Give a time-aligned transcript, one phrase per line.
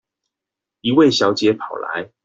[0.81, 2.11] 一位小姐跑來